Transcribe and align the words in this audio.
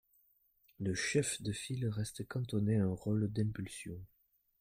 Le 0.79 0.95
chef 0.95 1.43
de 1.43 1.51
file 1.51 1.87
reste 1.87 2.27
cantonné 2.27 2.77
à 2.79 2.85
un 2.85 2.91
rôle 2.91 3.27
d’impulsion. 3.31 4.01